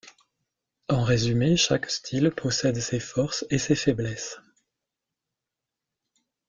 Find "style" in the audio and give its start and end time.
1.91-2.31